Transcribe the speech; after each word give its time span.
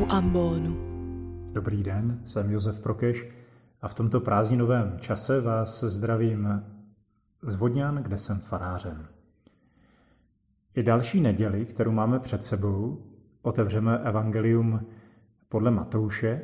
u 0.00 0.06
ambonu. 0.08 0.76
Dobrý 1.52 1.82
den, 1.82 2.20
jsem 2.24 2.50
Josef 2.50 2.80
Prokeš 2.80 3.26
a 3.82 3.88
v 3.88 3.94
tomto 3.94 4.20
prázdninovém 4.20 4.96
čase 5.00 5.40
vás 5.40 5.84
zdravím 5.84 6.64
z 7.42 7.54
Vodňan, 7.54 7.96
kde 7.96 8.18
jsem 8.18 8.38
farářem. 8.38 9.06
I 10.74 10.82
další 10.82 11.20
neděli, 11.20 11.64
kterou 11.64 11.90
máme 11.92 12.18
před 12.18 12.42
sebou, 12.42 13.02
otevřeme 13.42 13.98
Evangelium 13.98 14.86
podle 15.48 15.70
Matouše 15.70 16.40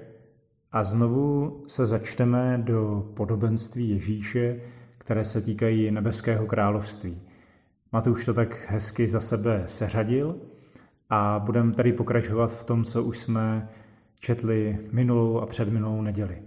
a 0.72 0.84
znovu 0.84 1.64
se 1.66 1.86
začteme 1.86 2.58
do 2.58 3.10
podobenství 3.16 3.88
Ježíše, 3.88 4.60
které 4.98 5.24
se 5.24 5.40
týkají 5.40 5.90
nebeského 5.90 6.46
království. 6.46 7.20
Matouš 7.92 8.24
to 8.24 8.34
tak 8.34 8.70
hezky 8.70 9.08
za 9.08 9.20
sebe 9.20 9.64
seřadil 9.66 10.36
a 11.10 11.38
budeme 11.38 11.72
tady 11.72 11.92
pokračovat 11.92 12.52
v 12.52 12.64
tom, 12.64 12.84
co 12.84 13.02
už 13.02 13.18
jsme 13.18 13.68
četli 14.20 14.78
minulou 14.92 15.40
a 15.40 15.46
předminulou 15.46 16.02
neděli. 16.02 16.38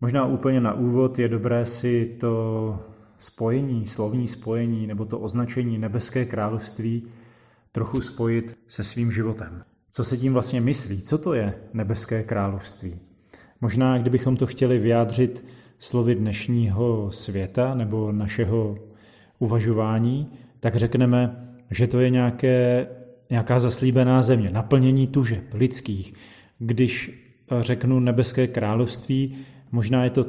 Možná 0.00 0.26
úplně 0.26 0.60
na 0.60 0.74
úvod 0.74 1.18
je 1.18 1.28
dobré 1.28 1.66
si 1.66 2.16
to 2.20 2.78
spojení, 3.18 3.86
slovní 3.86 4.28
spojení 4.28 4.86
nebo 4.86 5.04
to 5.04 5.18
označení 5.18 5.78
nebeské 5.78 6.24
království 6.24 7.08
trochu 7.72 8.00
spojit 8.00 8.58
se 8.68 8.84
svým 8.84 9.12
životem. 9.12 9.62
Co 9.90 10.04
se 10.04 10.16
tím 10.16 10.32
vlastně 10.32 10.60
myslí? 10.60 11.02
Co 11.02 11.18
to 11.18 11.34
je 11.34 11.54
nebeské 11.72 12.22
království? 12.22 12.94
Možná, 13.60 13.98
kdybychom 13.98 14.36
to 14.36 14.46
chtěli 14.46 14.78
vyjádřit 14.78 15.44
slovy 15.78 16.14
dnešního 16.14 17.10
světa 17.10 17.74
nebo 17.74 18.12
našeho 18.12 18.78
uvažování, 19.38 20.32
tak 20.60 20.76
řekneme, 20.76 21.48
že 21.70 21.86
to 21.86 22.00
je 22.00 22.10
nějaké, 22.10 22.86
nějaká 23.30 23.58
zaslíbená 23.58 24.22
země, 24.22 24.50
naplnění 24.50 25.06
tužeb 25.06 25.54
lidských. 25.54 26.14
Když 26.58 27.22
řeknu 27.60 28.00
nebeské 28.00 28.46
království, 28.46 29.36
možná 29.72 30.04
je 30.04 30.10
to 30.10 30.26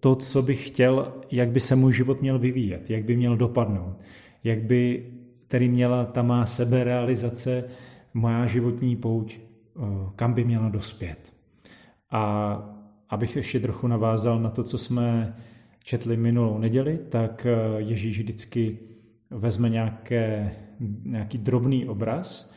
to, 0.00 0.16
co 0.16 0.42
bych 0.42 0.66
chtěl, 0.66 1.12
jak 1.30 1.50
by 1.50 1.60
se 1.60 1.76
můj 1.76 1.92
život 1.92 2.20
měl 2.20 2.38
vyvíjet, 2.38 2.90
jak 2.90 3.04
by 3.04 3.16
měl 3.16 3.36
dopadnout, 3.36 3.96
jak 4.44 4.62
by 4.62 5.06
tedy 5.48 5.68
měla 5.68 6.04
ta 6.04 6.22
má 6.22 6.46
seberealizace, 6.46 7.64
má 8.14 8.46
životní 8.46 8.96
pouť, 8.96 9.36
eh, 9.36 9.80
kam 10.16 10.32
by 10.32 10.44
měla 10.44 10.68
dospět. 10.68 11.32
A 12.10 12.54
abych 13.10 13.36
ještě 13.36 13.60
trochu 13.60 13.86
navázal 13.86 14.40
na 14.40 14.50
to, 14.50 14.62
co 14.62 14.78
jsme 14.78 15.36
četli 15.84 16.16
minulou 16.16 16.58
neděli, 16.58 16.98
tak 17.08 17.46
eh, 17.46 17.80
Ježíš 17.80 18.18
vždycky 18.18 18.78
vezme 19.30 19.68
nějaké, 19.68 20.54
nějaký 21.04 21.38
drobný 21.38 21.88
obraz, 21.88 22.54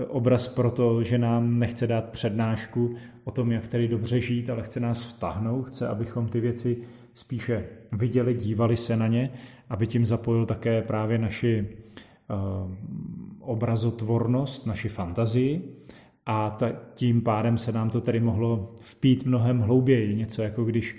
eh, 0.00 0.04
obraz 0.04 0.48
proto, 0.48 1.02
že 1.02 1.18
nám 1.18 1.58
nechce 1.58 1.86
dát 1.86 2.08
přednášku 2.08 2.94
o 3.24 3.30
tom, 3.30 3.52
jak 3.52 3.68
tady 3.68 3.88
dobře 3.88 4.20
žít, 4.20 4.50
ale 4.50 4.62
chce 4.62 4.80
nás 4.80 5.04
vtahnout, 5.04 5.68
chce, 5.68 5.88
abychom 5.88 6.28
ty 6.28 6.40
věci 6.40 6.82
spíše 7.14 7.64
viděli, 7.92 8.34
dívali 8.34 8.76
se 8.76 8.96
na 8.96 9.06
ně, 9.06 9.30
aby 9.68 9.86
tím 9.86 10.06
zapojil 10.06 10.46
také 10.46 10.82
právě 10.82 11.18
naši 11.18 11.68
uh, 12.30 12.74
obrazotvornost, 13.40 14.66
naši 14.66 14.88
fantazii 14.88 15.76
a 16.26 16.58
tím 16.94 17.22
pádem 17.22 17.58
se 17.58 17.72
nám 17.72 17.90
to 17.90 18.00
tedy 18.00 18.20
mohlo 18.20 18.74
vpít 18.80 19.26
mnohem 19.26 19.58
hlouběji. 19.58 20.16
Něco 20.16 20.42
jako 20.42 20.64
když 20.64 20.96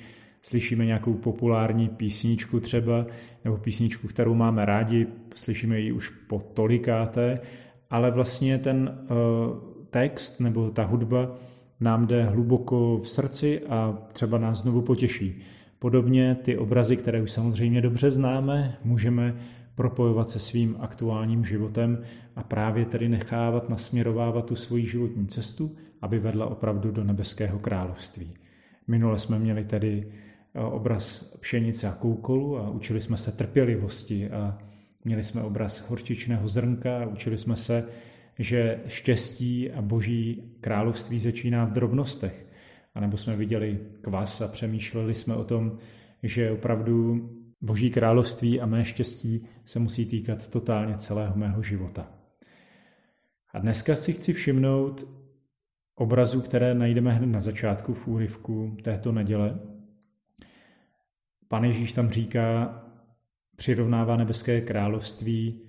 slyšíme 0.49 0.85
nějakou 0.85 1.13
populární 1.13 1.89
písničku 1.89 2.59
třeba, 2.59 3.05
nebo 3.45 3.57
písničku, 3.57 4.07
kterou 4.07 4.33
máme 4.33 4.65
rádi, 4.65 5.07
slyšíme 5.35 5.79
ji 5.79 5.91
už 5.91 6.09
po 6.09 6.39
tolikáté, 6.39 7.39
ale 7.89 8.11
vlastně 8.11 8.57
ten 8.57 8.97
uh, 9.01 9.17
text 9.89 10.39
nebo 10.39 10.69
ta 10.69 10.83
hudba 10.83 11.35
nám 11.79 12.07
jde 12.07 12.23
hluboko 12.23 12.97
v 12.97 13.09
srdci 13.09 13.61
a 13.69 13.97
třeba 14.13 14.37
nás 14.37 14.61
znovu 14.61 14.81
potěší. 14.81 15.41
Podobně 15.79 16.35
ty 16.35 16.57
obrazy, 16.57 16.97
které 16.97 17.21
už 17.21 17.31
samozřejmě 17.31 17.81
dobře 17.81 18.11
známe, 18.11 18.77
můžeme 18.83 19.35
propojovat 19.75 20.29
se 20.29 20.39
svým 20.39 20.75
aktuálním 20.79 21.45
životem 21.45 22.03
a 22.35 22.43
právě 22.43 22.85
tedy 22.85 23.09
nechávat 23.09 23.69
nasměrovávat 23.69 24.45
tu 24.45 24.55
svoji 24.55 24.85
životní 24.85 25.27
cestu, 25.27 25.75
aby 26.01 26.19
vedla 26.19 26.45
opravdu 26.45 26.91
do 26.91 27.03
nebeského 27.03 27.59
království. 27.59 28.33
Minule 28.87 29.19
jsme 29.19 29.39
měli 29.39 29.65
tedy 29.65 30.03
eh, 30.07 30.28
obraz 30.53 31.23
pšenice 31.39 31.87
a 31.87 31.91
koukolu 31.91 32.57
a 32.57 32.69
učili 32.69 33.01
jsme 33.01 33.17
se 33.17 33.31
trpělivosti 33.31 34.29
a 34.29 34.57
měli 35.03 35.23
jsme 35.23 35.43
obraz 35.43 35.89
horčičného 35.89 36.47
zrnka 36.47 37.03
a 37.03 37.05
učili 37.05 37.37
jsme 37.37 37.55
se, 37.55 37.87
že 38.39 38.79
štěstí 38.87 39.71
a 39.71 39.81
boží 39.81 40.43
království 40.61 41.19
začíná 41.19 41.65
v 41.65 41.71
drobnostech. 41.71 42.45
A 42.93 42.99
nebo 42.99 43.17
jsme 43.17 43.35
viděli 43.35 43.79
kvas 44.01 44.41
a 44.41 44.47
přemýšleli 44.47 45.15
jsme 45.15 45.35
o 45.35 45.43
tom, 45.43 45.77
že 46.23 46.51
opravdu 46.51 47.29
Boží 47.61 47.89
království 47.89 48.61
a 48.61 48.65
mé 48.65 48.85
štěstí 48.85 49.45
se 49.65 49.79
musí 49.79 50.05
týkat 50.05 50.47
totálně 50.47 50.97
celého 50.97 51.35
mého 51.35 51.63
života. 51.63 52.11
A 53.53 53.59
dneska 53.59 53.95
si 53.95 54.13
chci 54.13 54.33
všimnout 54.33 55.07
obrazu, 55.95 56.41
které 56.41 56.73
najdeme 56.73 57.13
hned 57.13 57.27
na 57.27 57.41
začátku 57.41 57.93
v 57.93 58.07
úryvku 58.07 58.77
této 58.83 59.11
neděle. 59.11 59.59
Pan 61.49 61.63
Ježíš 61.63 61.93
tam 61.93 62.09
říká, 62.09 62.75
přirovnává 63.55 64.17
nebeské 64.17 64.61
království 64.61 65.61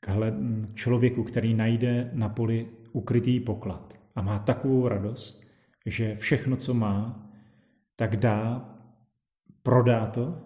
k 0.00 0.08
člověku, 0.74 1.22
který 1.22 1.54
najde 1.54 2.10
na 2.12 2.28
poli 2.28 2.66
ukrytý 2.92 3.40
poklad 3.40 4.00
a 4.14 4.22
má 4.22 4.38
takovou 4.38 4.88
radost, 4.88 5.46
že 5.86 6.14
všechno, 6.14 6.56
co 6.56 6.74
má, 6.74 7.28
tak 7.96 8.16
dá, 8.16 8.70
prodá 9.62 10.06
to 10.06 10.38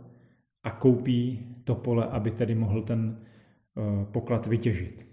a 0.62 0.70
koupí 0.70 1.46
to 1.64 1.74
pole, 1.74 2.06
aby 2.06 2.30
tedy 2.30 2.54
mohl 2.54 2.82
ten 2.82 3.20
eh, 3.20 4.04
poklad 4.04 4.46
vytěžit. 4.46 5.06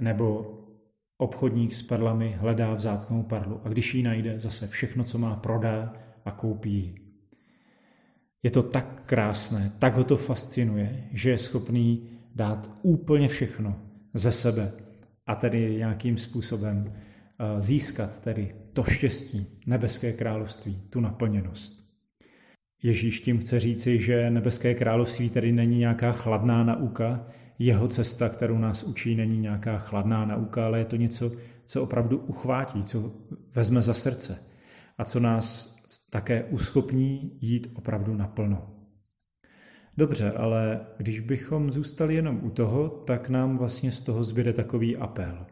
Nebo 0.00 0.52
obchodník 1.18 1.74
s 1.74 1.82
perlami 1.82 2.32
hledá 2.32 2.74
vzácnou 2.74 3.22
perlu 3.22 3.60
a 3.64 3.68
když 3.68 3.94
ji 3.94 4.02
najde, 4.02 4.40
zase 4.40 4.66
všechno, 4.66 5.04
co 5.04 5.18
má, 5.18 5.36
prodá 5.36 5.92
a 6.24 6.30
koupí 6.30 6.72
ji. 6.72 7.05
Je 8.46 8.50
to 8.50 8.62
tak 8.62 9.02
krásné, 9.06 9.72
tak 9.78 9.96
ho 9.96 10.04
to 10.04 10.16
fascinuje, 10.16 11.04
že 11.12 11.30
je 11.30 11.38
schopný 11.38 12.08
dát 12.34 12.70
úplně 12.82 13.28
všechno 13.28 13.76
ze 14.14 14.32
sebe 14.32 14.72
a 15.26 15.34
tedy 15.34 15.76
nějakým 15.76 16.18
způsobem 16.18 16.84
eh, 16.86 17.62
získat 17.62 18.20
tedy 18.20 18.54
to 18.72 18.84
štěstí, 18.84 19.46
nebeské 19.66 20.12
království, 20.12 20.82
tu 20.90 21.00
naplněnost. 21.00 21.90
Ježíš 22.82 23.20
tím 23.20 23.38
chce 23.38 23.60
říci, 23.60 23.98
že 23.98 24.30
nebeské 24.30 24.74
království 24.74 25.30
tedy 25.30 25.52
není 25.52 25.78
nějaká 25.78 26.12
chladná 26.12 26.64
nauka, 26.64 27.26
jeho 27.58 27.88
cesta, 27.88 28.28
kterou 28.28 28.58
nás 28.58 28.82
učí, 28.82 29.14
není 29.14 29.38
nějaká 29.38 29.78
chladná 29.78 30.24
nauka, 30.24 30.66
ale 30.66 30.78
je 30.78 30.84
to 30.84 30.96
něco, 30.96 31.32
co 31.64 31.82
opravdu 31.82 32.18
uchvátí, 32.18 32.82
co 32.82 33.12
vezme 33.54 33.82
za 33.82 33.94
srdce 33.94 34.38
a 34.98 35.04
co 35.04 35.20
nás 35.20 35.75
také 36.10 36.44
uschopní 36.44 37.38
jít 37.40 37.72
opravdu 37.74 38.14
naplno. 38.14 38.76
Dobře, 39.96 40.32
ale 40.32 40.86
když 40.96 41.20
bychom 41.20 41.72
zůstali 41.72 42.14
jenom 42.14 42.40
u 42.42 42.50
toho, 42.50 42.88
tak 42.88 43.28
nám 43.28 43.58
vlastně 43.58 43.92
z 43.92 44.00
toho 44.00 44.24
zbyde 44.24 44.52
takový 44.52 44.96
apel. 44.96 45.46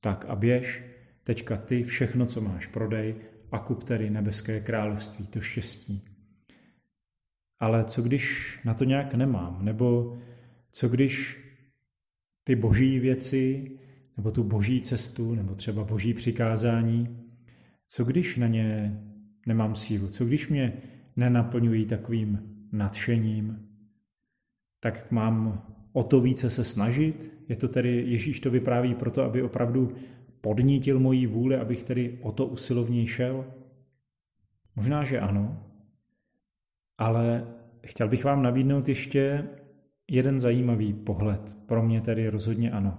Tak 0.00 0.24
a 0.28 0.36
běž, 0.36 0.84
teďka 1.24 1.56
ty 1.56 1.82
všechno, 1.82 2.26
co 2.26 2.40
máš, 2.40 2.66
prodej 2.66 3.14
a 3.52 3.58
kup 3.58 3.84
tedy 3.84 4.10
nebeské 4.10 4.60
království, 4.60 5.26
to 5.26 5.40
štěstí. 5.40 6.04
Ale 7.58 7.84
co 7.84 8.02
když 8.02 8.58
na 8.64 8.74
to 8.74 8.84
nějak 8.84 9.14
nemám? 9.14 9.64
Nebo 9.64 10.16
co 10.72 10.88
když 10.88 11.40
ty 12.44 12.54
boží 12.54 12.98
věci, 12.98 13.70
nebo 14.16 14.30
tu 14.30 14.44
boží 14.44 14.80
cestu, 14.80 15.34
nebo 15.34 15.54
třeba 15.54 15.84
boží 15.84 16.14
přikázání, 16.14 17.18
co 17.86 18.04
když 18.04 18.36
na 18.36 18.46
ně 18.46 19.00
nemám 19.50 19.74
sílu? 19.74 20.08
Co 20.08 20.24
když 20.24 20.48
mě 20.48 20.72
nenaplňují 21.16 21.86
takovým 21.86 22.38
nadšením? 22.72 23.66
Tak 24.80 25.10
mám 25.10 25.62
o 25.92 26.02
to 26.02 26.20
více 26.20 26.50
se 26.50 26.64
snažit? 26.64 27.30
Je 27.48 27.56
to 27.56 27.68
tedy, 27.68 28.04
Ježíš 28.06 28.40
to 28.40 28.50
vypráví 28.50 28.94
proto, 28.94 29.22
aby 29.22 29.42
opravdu 29.42 29.92
podnítil 30.40 31.00
moji 31.00 31.26
vůli, 31.26 31.56
abych 31.56 31.84
tedy 31.84 32.18
o 32.22 32.32
to 32.32 32.46
usilovněji 32.46 33.06
šel? 33.06 33.44
Možná, 34.76 35.04
že 35.04 35.20
ano, 35.20 35.66
ale 36.98 37.46
chtěl 37.86 38.08
bych 38.08 38.24
vám 38.24 38.42
nabídnout 38.42 38.88
ještě 38.88 39.48
jeden 40.10 40.40
zajímavý 40.40 40.92
pohled, 40.92 41.56
pro 41.66 41.82
mě 41.82 42.00
tedy 42.00 42.28
rozhodně 42.28 42.70
ano, 42.70 42.98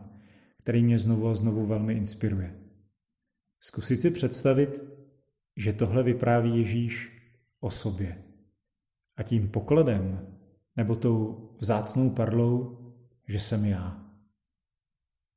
který 0.58 0.84
mě 0.84 1.00
znovu 1.00 1.28
a 1.28 1.34
znovu 1.34 1.66
velmi 1.66 1.94
inspiruje. 1.94 2.56
Zkusit 3.60 4.02
si 4.02 4.12
představit, 4.12 4.84
že 5.58 5.74
tohle 5.74 6.04
vypráví 6.04 6.58
Ježíš 6.58 7.18
o 7.60 7.70
sobě. 7.70 8.24
A 9.18 9.24
tím 9.24 9.50
pokladem, 9.50 10.28
nebo 10.76 10.96
tou 10.96 11.50
vzácnou 11.60 12.10
perlou, 12.10 12.78
že 13.28 13.40
jsem 13.40 13.66
já. 13.66 14.06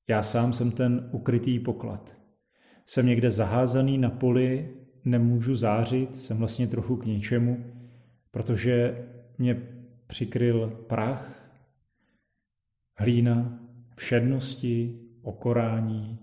Já 0.09 0.23
sám 0.23 0.53
jsem 0.53 0.71
ten 0.71 1.09
ukrytý 1.13 1.59
poklad. 1.59 2.17
Jsem 2.87 3.07
někde 3.07 3.31
zaházaný 3.31 3.99
na 3.99 4.11
poli, 4.11 4.77
nemůžu 5.05 5.57
zářit, 5.57 6.17
jsem 6.17 6.37
vlastně 6.37 6.67
trochu 6.67 6.97
k 6.97 7.07
ničemu, 7.07 7.65
protože 8.31 9.07
mě 9.39 9.63
přikryl 10.07 10.71
prach, 10.89 11.51
hlína, 12.99 13.59
všednosti, 13.97 15.01
okorání, 15.23 16.19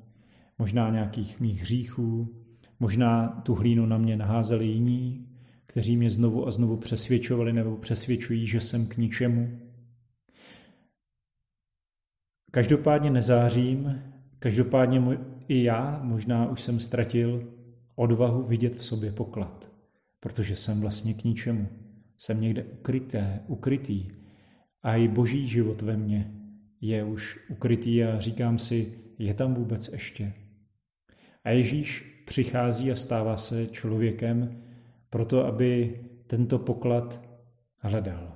možná 0.57 0.89
nějakých 0.89 1.39
mých 1.39 1.61
hříchů, 1.61 2.40
možná 2.81 3.27
tu 3.27 3.55
hlínu 3.55 3.85
na 3.85 3.97
mě 3.97 4.17
naházeli 4.17 4.65
jiní, 4.65 5.27
kteří 5.65 5.97
mě 5.97 6.09
znovu 6.09 6.47
a 6.47 6.51
znovu 6.51 6.77
přesvědčovali 6.77 7.53
nebo 7.53 7.77
přesvědčují, 7.77 8.47
že 8.47 8.59
jsem 8.59 8.87
k 8.87 8.97
ničemu. 8.97 9.59
Každopádně 12.51 13.09
nezářím, 13.09 14.01
každopádně 14.39 15.19
i 15.47 15.63
já 15.63 15.99
možná 16.03 16.49
už 16.49 16.61
jsem 16.61 16.79
ztratil 16.79 17.53
odvahu 17.95 18.43
vidět 18.43 18.75
v 18.75 18.83
sobě 18.83 19.11
poklad, 19.11 19.71
protože 20.19 20.55
jsem 20.55 20.81
vlastně 20.81 21.13
k 21.13 21.23
ničemu. 21.23 21.67
Jsem 22.17 22.41
někde 22.41 22.63
ukryté, 22.63 23.39
ukrytý 23.47 24.07
a 24.83 24.95
i 24.95 25.07
boží 25.07 25.47
život 25.47 25.81
ve 25.81 25.97
mně 25.97 26.31
je 26.81 27.03
už 27.03 27.39
ukrytý 27.49 28.03
a 28.03 28.19
říkám 28.19 28.59
si, 28.59 28.99
je 29.19 29.33
tam 29.33 29.53
vůbec 29.53 29.87
ještě. 29.87 30.33
A 31.43 31.49
Ježíš 31.49 32.23
přichází 32.25 32.91
a 32.91 32.95
stává 32.95 33.37
se 33.37 33.67
člověkem 33.67 34.49
proto, 35.09 35.45
aby 35.45 35.99
tento 36.27 36.59
poklad 36.59 37.29
hledal. 37.79 38.35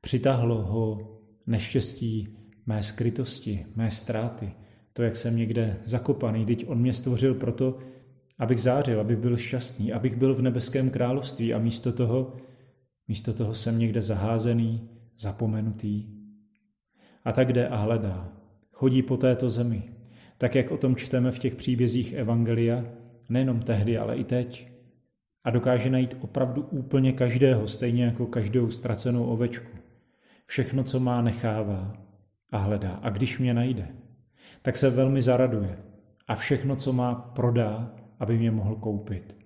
Přitahlo 0.00 0.62
ho 0.62 1.18
neštěstí 1.46 2.36
mé 2.66 2.82
skrytosti, 2.82 3.66
mé 3.76 3.90
ztráty, 3.90 4.52
to, 4.92 5.02
jak 5.02 5.16
jsem 5.16 5.36
někde 5.36 5.76
zakopaný, 5.84 6.46
teď 6.46 6.64
on 6.68 6.78
mě 6.78 6.94
stvořil 6.94 7.34
proto, 7.34 7.78
abych 8.38 8.60
zářil, 8.60 9.00
abych 9.00 9.16
byl 9.16 9.36
šťastný, 9.36 9.92
abych 9.92 10.16
byl 10.16 10.34
v 10.34 10.42
nebeském 10.42 10.90
království 10.90 11.54
a 11.54 11.58
místo 11.58 11.92
toho, 11.92 12.36
místo 13.08 13.34
toho 13.34 13.54
jsem 13.54 13.78
někde 13.78 14.02
zaházený, 14.02 14.88
zapomenutý. 15.18 16.06
A 17.24 17.32
tak 17.32 17.52
jde 17.52 17.68
a 17.68 17.76
hledá. 17.76 18.32
Chodí 18.72 19.02
po 19.02 19.16
této 19.16 19.50
zemi, 19.50 19.82
tak 20.40 20.54
jak 20.54 20.70
o 20.70 20.76
tom 20.76 20.96
čteme 20.96 21.30
v 21.30 21.38
těch 21.38 21.54
příbězích 21.54 22.12
Evangelia, 22.12 22.84
nejenom 23.28 23.62
tehdy, 23.62 23.98
ale 23.98 24.16
i 24.16 24.24
teď. 24.24 24.68
A 25.44 25.50
dokáže 25.50 25.90
najít 25.90 26.16
opravdu 26.20 26.62
úplně 26.62 27.12
každého, 27.12 27.68
stejně 27.68 28.04
jako 28.04 28.26
každou 28.26 28.70
ztracenou 28.70 29.24
ovečku. 29.24 29.78
Všechno, 30.46 30.84
co 30.84 31.00
má, 31.00 31.22
nechává 31.22 31.92
a 32.52 32.58
hledá. 32.58 32.90
A 32.90 33.10
když 33.10 33.38
mě 33.38 33.54
najde, 33.54 33.88
tak 34.62 34.76
se 34.76 34.90
velmi 34.90 35.22
zaraduje 35.22 35.78
a 36.28 36.34
všechno, 36.34 36.76
co 36.76 36.92
má, 36.92 37.14
prodá, 37.14 37.94
aby 38.18 38.38
mě 38.38 38.50
mohl 38.50 38.74
koupit. 38.74 39.36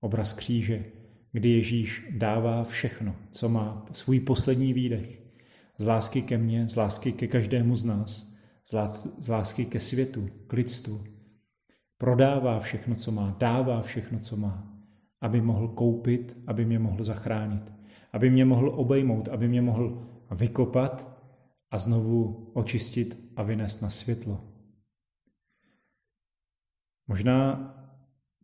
Obraz 0.00 0.32
kříže, 0.32 0.84
kdy 1.32 1.48
Ježíš 1.48 2.06
dává 2.10 2.64
všechno, 2.64 3.16
co 3.30 3.48
má, 3.48 3.86
svůj 3.92 4.20
poslední 4.20 4.72
výdech. 4.72 5.22
Z 5.78 5.86
lásky 5.86 6.22
ke 6.22 6.38
mně, 6.38 6.68
z 6.68 6.76
lásky 6.76 7.12
ke 7.12 7.26
každému 7.26 7.76
z 7.76 7.84
nás, 7.84 8.27
z 9.18 9.28
lásky 9.28 9.66
ke 9.66 9.80
světu, 9.80 10.28
k 10.46 10.52
lidstvu. 10.52 11.04
Prodává 11.98 12.60
všechno, 12.60 12.94
co 12.94 13.12
má, 13.12 13.36
dává 13.38 13.82
všechno, 13.82 14.18
co 14.18 14.36
má, 14.36 14.78
aby 15.20 15.40
mohl 15.40 15.68
koupit, 15.68 16.36
aby 16.46 16.64
mě 16.64 16.78
mohl 16.78 17.04
zachránit, 17.04 17.72
aby 18.12 18.30
mě 18.30 18.44
mohl 18.44 18.68
obejmout, 18.68 19.28
aby 19.28 19.48
mě 19.48 19.62
mohl 19.62 20.08
vykopat 20.30 21.18
a 21.70 21.78
znovu 21.78 22.50
očistit 22.54 23.32
a 23.36 23.42
vynést 23.42 23.82
na 23.82 23.90
světlo. 23.90 24.44
Možná 27.06 27.74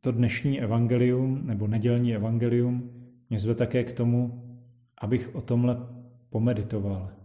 to 0.00 0.12
dnešní 0.12 0.60
evangelium 0.60 1.46
nebo 1.46 1.66
nedělní 1.66 2.14
evangelium 2.14 2.90
mě 3.30 3.38
zve 3.38 3.54
také 3.54 3.84
k 3.84 3.92
tomu, 3.92 4.44
abych 5.00 5.34
o 5.34 5.40
tomhle 5.40 5.76
pomeditoval. 6.30 7.23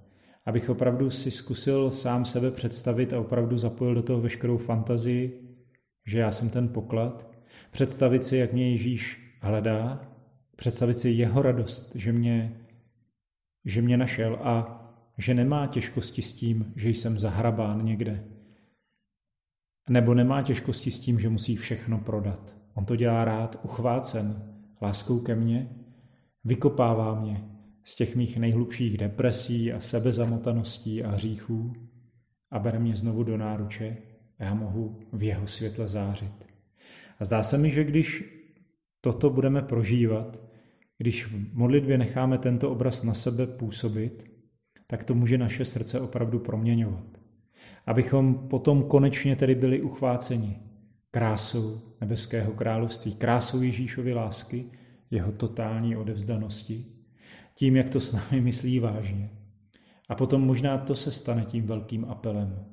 Abych 0.50 0.70
opravdu 0.70 1.10
si 1.10 1.32
zkusil 1.32 1.92
sám 1.92 2.26
sebe 2.26 2.52
představit 2.52 3.14
a 3.14 3.20
opravdu 3.20 3.58
zapojil 3.58 3.96
do 3.96 4.02
toho 4.02 4.22
veškerou 4.22 4.58
fantazii, 4.58 5.56
že 6.06 6.20
já 6.20 6.32
jsem 6.32 6.50
ten 6.50 6.70
poklad, 6.70 7.38
představit 7.72 8.24
si, 8.24 8.38
jak 8.38 8.54
mě 8.54 8.72
Ježíš 8.72 9.34
hledá, 9.42 10.02
představit 10.56 10.94
si 10.94 11.10
jeho 11.10 11.42
radost, 11.42 11.96
že 11.96 12.12
mě, 12.12 12.58
že 13.66 13.82
mě 13.82 13.98
našel 13.98 14.40
a 14.44 14.86
že 15.18 15.34
nemá 15.34 15.68
těžkosti 15.68 16.22
s 16.22 16.34
tím, 16.34 16.74
že 16.76 16.90
jsem 16.90 17.20
zahrabán 17.20 17.86
někde, 17.86 18.24
nebo 19.90 20.14
nemá 20.14 20.42
těžkosti 20.42 20.92
s 20.92 21.00
tím, 21.00 21.20
že 21.20 21.30
musí 21.30 21.56
všechno 21.56 21.98
prodat. 22.00 22.56
On 22.74 22.86
to 22.86 22.96
dělá 22.96 23.26
rád, 23.26 23.60
uchvácen, 23.64 24.56
láskou 24.82 25.20
ke 25.20 25.36
mně, 25.36 25.70
vykopává 26.44 27.20
mě 27.20 27.59
z 27.84 27.96
těch 27.96 28.16
mých 28.16 28.38
nejhlubších 28.38 28.98
depresí 28.98 29.74
a 29.74 29.80
sebezamotaností 29.80 31.04
a 31.04 31.12
hříchů 31.12 31.74
a 32.52 32.60
bere 32.60 32.80
mě 32.80 32.96
znovu 32.96 33.24
do 33.24 33.38
náruče 33.38 33.98
a 34.40 34.44
já 34.44 34.54
mohu 34.54 35.00
v 35.14 35.24
jeho 35.24 35.48
světle 35.48 35.88
zářit. 35.88 36.46
A 37.20 37.26
zdá 37.26 37.44
se 37.44 37.58
mi, 37.58 37.72
že 37.72 37.84
když 37.84 38.24
toto 39.02 39.30
budeme 39.30 39.62
prožívat, 39.62 40.42
když 40.98 41.26
v 41.26 41.54
modlitbě 41.54 41.98
necháme 41.98 42.38
tento 42.38 42.72
obraz 42.72 43.04
na 43.04 43.14
sebe 43.14 43.48
působit, 43.48 44.32
tak 44.88 45.04
to 45.04 45.16
může 45.16 45.38
naše 45.38 45.66
srdce 45.66 46.00
opravdu 46.00 46.40
proměňovat 46.40 47.20
abychom 47.90 48.48
potom 48.48 48.84
konečně 48.84 49.36
tedy 49.36 49.56
byli 49.56 49.82
uchváceni 49.82 50.60
krásou 51.12 51.82
nebeského 52.02 52.54
království, 52.54 53.16
krásou 53.16 53.62
Ježíšovy 53.62 54.14
lásky, 54.14 54.66
jeho 55.12 55.32
totální 55.32 55.96
odevzdanosti, 55.96 56.86
tím, 57.60 57.76
jak 57.76 57.90
to 57.90 58.00
s 58.00 58.14
námi 58.14 58.42
myslí 58.42 58.80
vážně. 58.80 59.30
A 60.10 60.16
potom 60.16 60.42
možná 60.42 60.78
to 60.78 60.96
se 60.96 61.12
stane 61.12 61.46
tím 61.46 61.66
velkým 61.66 62.06
apelem. 62.06 62.66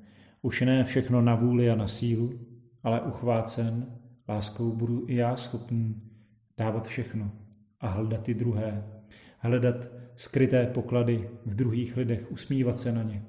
Už 0.42 0.60
ne 0.60 0.84
všechno 0.84 1.22
na 1.22 1.34
vůli 1.34 1.70
a 1.70 1.74
na 1.74 1.88
sílu, 1.88 2.40
ale 2.82 3.00
uchvácen 3.00 3.86
láskou 4.28 4.72
budu 4.72 5.04
i 5.08 5.14
já 5.16 5.36
schopný 5.36 6.02
dávat 6.56 6.88
všechno 6.88 7.32
a 7.80 7.88
hledat 7.88 8.22
ty 8.22 8.34
druhé, 8.34 8.86
hledat 9.38 9.88
skryté 10.16 10.66
poklady 10.66 11.30
v 11.46 11.54
druhých 11.54 11.96
lidech, 11.96 12.32
usmívat 12.32 12.78
se 12.78 12.92
na 12.92 13.02
ně, 13.02 13.22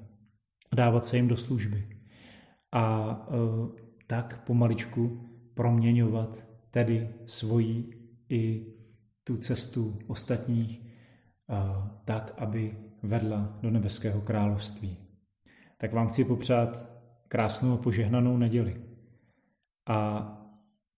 dávat 0.74 1.04
se 1.04 1.16
jim 1.16 1.28
do 1.28 1.36
služby. 1.36 1.88
A 2.72 3.10
e, 3.28 3.34
tak 4.06 4.44
pomaličku 4.46 5.28
proměňovat 5.54 6.44
tedy 6.70 7.08
svoji 7.26 7.90
i 8.28 8.66
tu 9.24 9.36
cestu 9.36 9.98
ostatních 10.06 10.87
tak, 12.04 12.34
aby 12.36 12.76
vedla 13.02 13.58
do 13.62 13.70
nebeského 13.70 14.20
království. 14.20 14.96
Tak 15.78 15.92
vám 15.92 16.08
chci 16.08 16.24
popřát 16.24 16.86
krásnou 17.28 17.74
a 17.74 17.76
požehnanou 17.76 18.36
neděli 18.36 18.82
a 19.86 20.28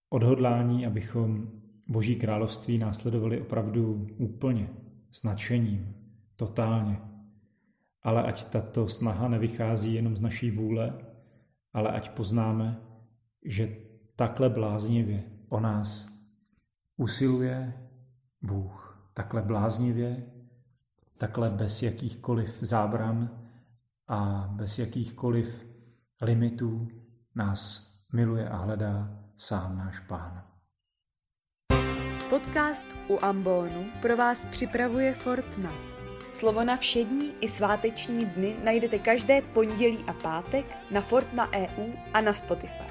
odhodlání, 0.09 0.85
abychom 0.85 1.51
Boží 1.87 2.15
království 2.15 2.77
následovali 2.77 3.41
opravdu 3.41 4.07
úplně, 4.17 4.69
s 5.11 5.23
nadšením, 5.23 5.95
totálně, 6.35 6.99
ale 8.01 8.23
ať 8.23 8.43
tato 8.43 8.87
snaha 8.87 9.27
nevychází 9.27 9.93
jenom 9.93 10.17
z 10.17 10.21
naší 10.21 10.51
vůle, 10.51 10.97
ale 11.73 11.91
ať 11.91 12.09
poznáme, 12.09 12.81
že 13.45 13.75
takhle 14.15 14.49
bláznivě 14.49 15.23
o 15.49 15.59
nás 15.59 16.09
usiluje 16.97 17.73
Bůh. 18.41 19.11
Takhle 19.13 19.41
bláznivě, 19.41 20.23
takhle 21.21 21.49
bez 21.49 21.83
jakýchkoliv 21.83 22.57
zábran 22.61 23.29
a 24.07 24.49
bez 24.51 24.79
jakýchkoliv 24.79 25.65
limitů 26.21 26.87
nás 27.35 27.91
miluje 28.13 28.49
a 28.49 28.57
hledá 28.57 29.09
sám 29.37 29.77
náš 29.77 29.99
Pán. 29.99 30.43
Podcast 32.29 32.85
u 33.07 33.25
Ambonu 33.25 33.85
pro 34.01 34.17
vás 34.17 34.45
připravuje 34.45 35.13
Fortna. 35.13 35.71
Slovo 36.33 36.63
na 36.63 36.77
všední 36.77 37.31
i 37.41 37.47
sváteční 37.47 38.25
dny 38.25 38.55
najdete 38.63 38.99
každé 38.99 39.41
pondělí 39.41 39.97
a 40.07 40.13
pátek 40.13 40.65
na 40.91 41.01
Fortna 41.01 41.49
EU 41.53 41.93
a 42.13 42.21
na 42.21 42.33
Spotify. 42.33 42.83